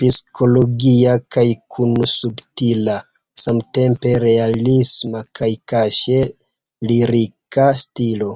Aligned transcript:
Psikologia 0.00 1.14
kaj 1.36 1.44
kun 1.76 1.94
subtila 2.16 2.98
samtempe 3.46 4.14
realisma 4.26 5.26
kaj 5.40 5.52
kaŝe 5.76 6.22
lirika 6.92 7.70
stilo. 7.88 8.34